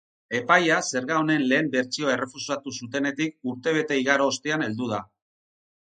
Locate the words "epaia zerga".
0.37-1.17